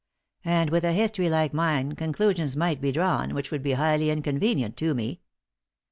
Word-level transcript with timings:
And 0.45 0.71
with 0.71 0.83
a 0.83 0.93
history 0.93 1.29
like 1.29 1.53
mine 1.53 1.91
conclusions 1.91 2.57
might 2.57 2.81
be 2.81 2.91
drawn 2.91 3.35
which 3.35 3.51
would 3.51 3.61
be 3.61 3.73
highly 3.73 4.09
inconvenient 4.09 4.75
to 4.77 4.95
me. 4.95 5.21